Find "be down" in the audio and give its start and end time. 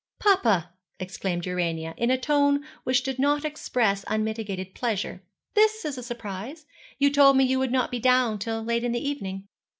7.91-8.39